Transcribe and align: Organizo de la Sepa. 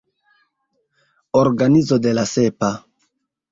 Organizo 1.43 1.99
de 2.07 2.15
la 2.17 2.25
Sepa. 2.35 2.73